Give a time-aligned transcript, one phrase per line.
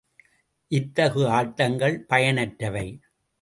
[0.71, 2.85] இத்தகு ஆட்டங்கள் பயனற்றவை.